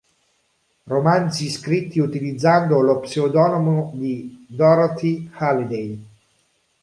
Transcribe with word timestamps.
Romanzi 0.87 1.47
scritti 1.51 1.99
utilizzando 1.99 2.79
lo 2.81 3.01
pseudonimo 3.01 3.91
di 3.93 4.45
Dorothy 4.49 5.29
Halliday 5.33 6.03